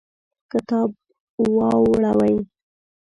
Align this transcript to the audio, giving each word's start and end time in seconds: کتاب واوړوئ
کتاب 0.51 0.89
واوړوئ 1.55 2.35